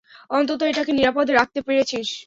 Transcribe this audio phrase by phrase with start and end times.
[0.31, 2.07] অন্তত এটাকে নিরাপদে রাখতে পেরেছিস।